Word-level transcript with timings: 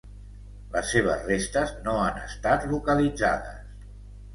Les 0.75 0.93
seves 0.93 1.21
restes 1.29 1.75
no 1.85 1.95
han 2.07 2.19
estat 2.33 2.69
localitzades. 2.77 3.67